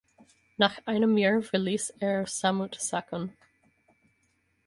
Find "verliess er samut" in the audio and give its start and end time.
1.43-2.73